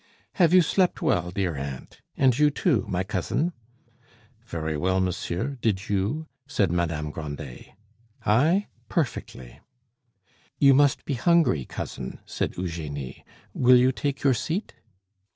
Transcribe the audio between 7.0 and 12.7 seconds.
Grandet. "I? perfectly." "You must be hungry, cousin," said